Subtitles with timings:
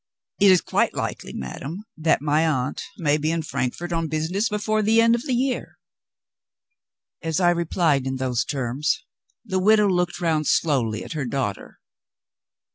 [0.39, 4.81] "It is quite likely, madam, that my aunt may be in Frankfort on business before
[4.81, 5.77] the end of the year."
[7.21, 9.05] As I replied in those terms
[9.45, 11.79] the widow looked round slowly at her daughter.